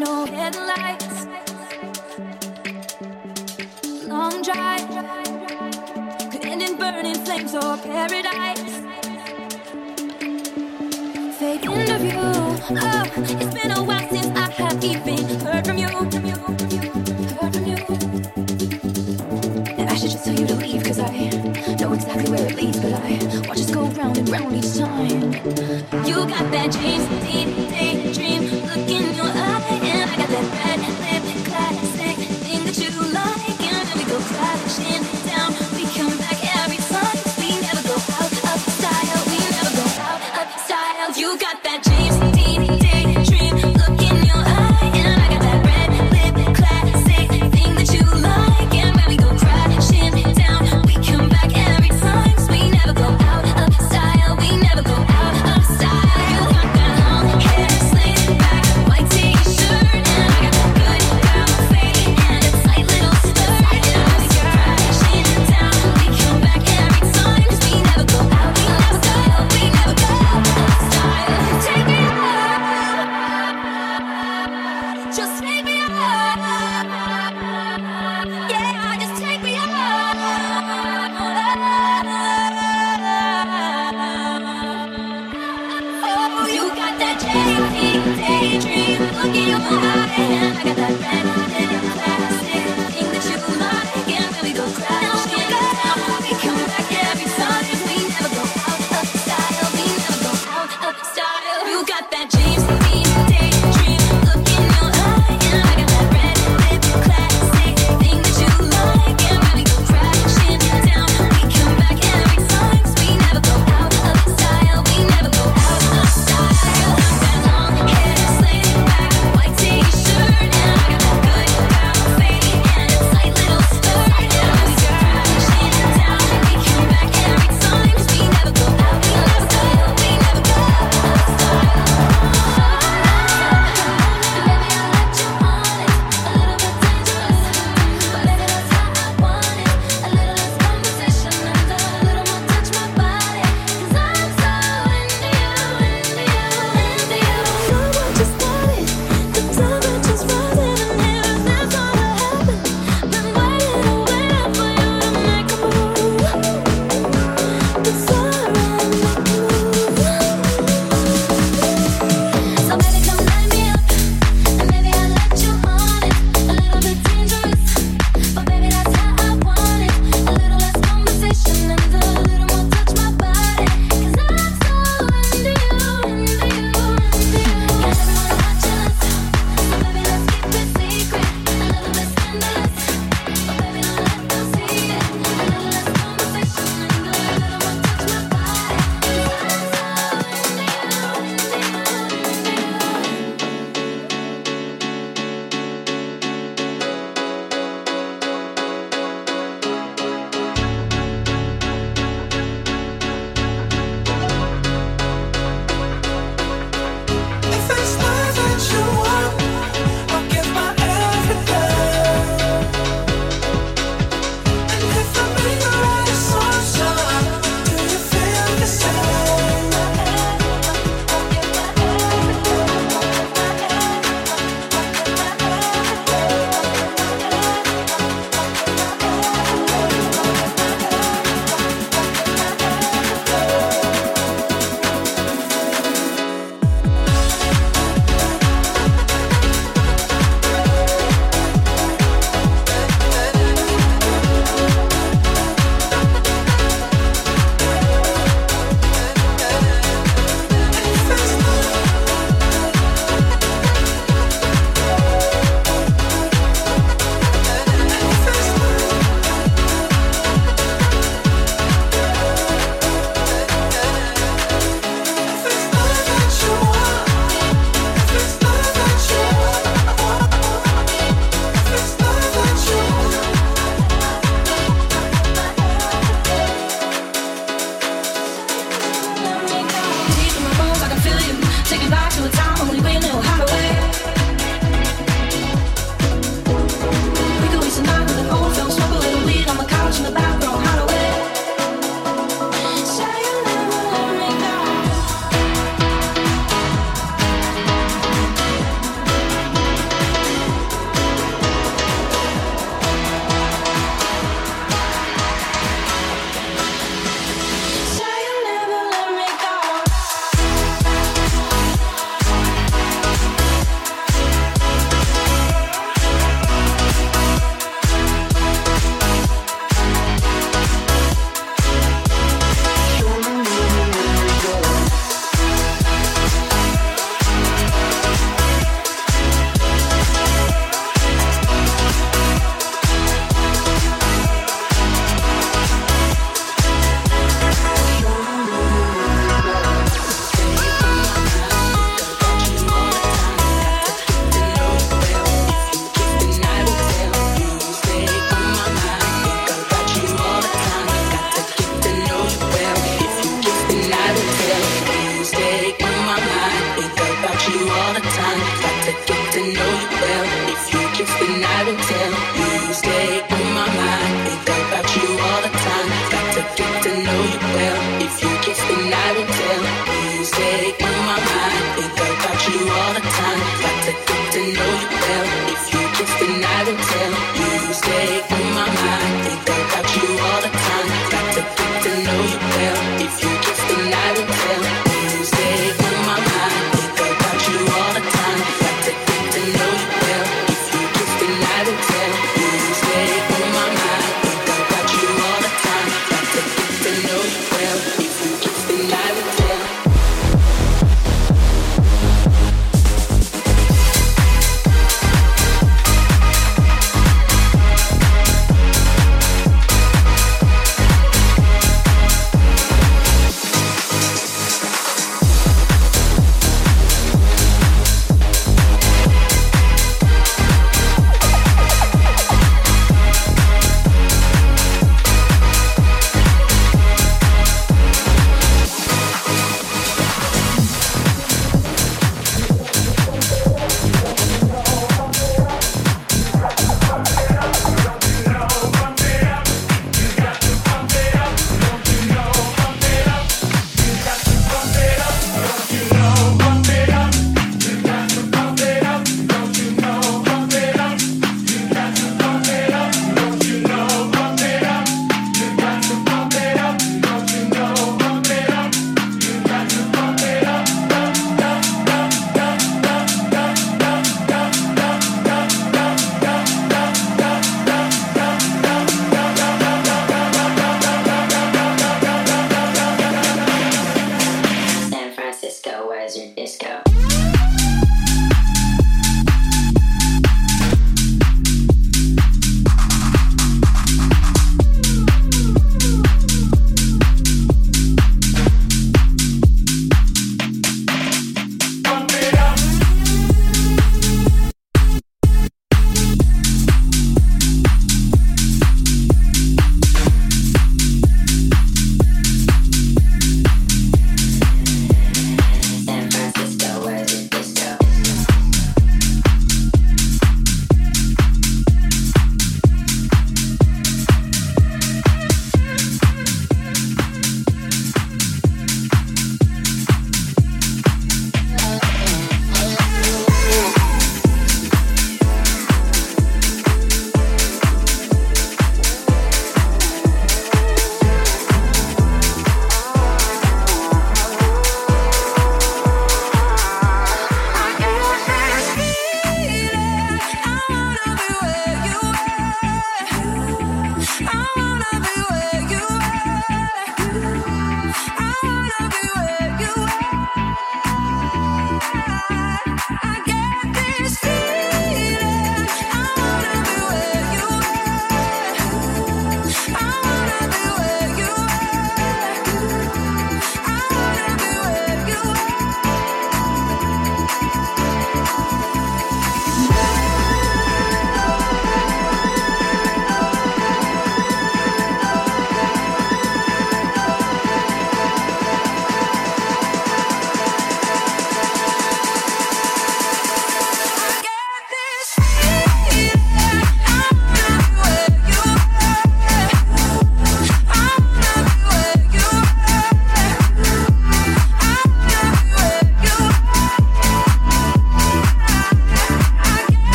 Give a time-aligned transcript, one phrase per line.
[0.00, 1.26] no headlights.
[4.06, 4.88] Long drive
[6.32, 8.80] could end in burning flames or paradise.
[11.38, 12.12] Fake interview.
[12.16, 15.88] Oh, it's been a while since I have even heard from you.
[15.88, 16.40] From you,
[17.52, 17.76] from you,
[19.86, 23.18] I should just tell you to leave, I know exactly where it leads, but I
[23.46, 25.34] watch us go round and round each time.
[26.06, 28.09] You got that James Dean.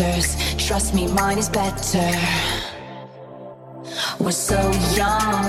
[0.00, 0.36] Letters.
[0.56, 2.10] Trust me, mine is better.
[4.18, 4.60] We're so
[4.94, 5.44] young,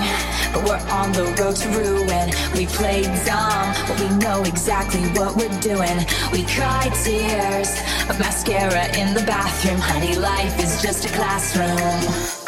[0.52, 2.30] but we're on the road to ruin.
[2.54, 5.98] We play dumb, but we know exactly what we're doing.
[6.32, 7.70] We cry tears
[8.08, 9.78] of mascara in the bathroom.
[9.80, 12.45] Honey, life is just a classroom.